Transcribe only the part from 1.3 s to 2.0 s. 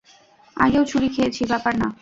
ব্যাপার না।